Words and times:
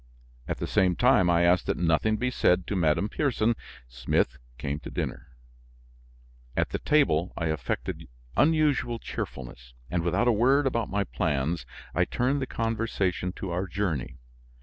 At 0.47 0.57
the 0.57 0.65
same 0.65 0.95
time 0.95 1.29
I 1.29 1.43
asked 1.43 1.67
that 1.67 1.77
nothing 1.77 2.17
be 2.17 2.31
said 2.31 2.65
to 2.65 2.75
Madame 2.75 3.07
Pierson. 3.07 3.53
Smith 3.87 4.39
came 4.57 4.79
to 4.79 4.89
dinner; 4.89 5.27
at 6.57 6.69
the 6.71 6.79
table 6.79 7.31
I 7.37 7.49
affected 7.49 8.07
unusual 8.35 8.97
cheerfulness, 8.97 9.75
and 9.91 10.01
without 10.01 10.27
a 10.27 10.31
word 10.31 10.65
about 10.65 10.89
my 10.89 11.03
plans, 11.03 11.67
I 11.93 12.05
turned 12.05 12.41
the 12.41 12.47
conversation 12.47 13.31
to 13.33 13.51
our 13.51 13.67
journey. 13.67 14.17